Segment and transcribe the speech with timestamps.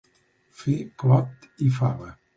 [0.61, 2.13] Fer clot i fava.